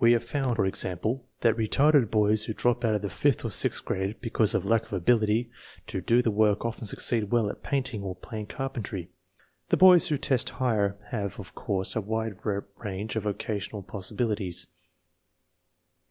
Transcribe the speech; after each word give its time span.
We 0.00 0.12
have 0.12 0.24
found, 0.24 0.56
for 0.56 0.64
example, 0.64 1.26
that 1.40 1.58
retarded 1.58 2.10
boys 2.10 2.44
who 2.44 2.54
drop 2.54 2.86
out 2.86 2.94
of 2.94 3.02
the 3.02 3.10
fifth 3.10 3.44
or 3.44 3.50
sixth 3.50 3.84
grade 3.84 4.18
because 4.22 4.54
of 4.54 4.64
lack 4.64 4.84
of 4.86 4.94
ability 4.94 5.50
to 5.88 6.00
do 6.00 6.22
the 6.22 6.30
work 6.30 6.64
often 6.64 6.86
succeed 6.86 7.30
well 7.30 7.50
at 7.50 7.62
painting 7.62 8.02
or 8.02 8.16
plain 8.16 8.46
carpentry. 8.46 9.10
The 9.68 9.76
boys 9.76 10.08
who 10.08 10.16
test 10.16 10.48
higher 10.56 10.96
have, 11.10 11.38
of 11.38 11.54
course, 11.54 11.94
a 11.94 12.00
wider 12.00 12.66
range 12.78 13.14
of 13.14 13.24
vocational 13.24 13.82
possibilities. 13.82 14.68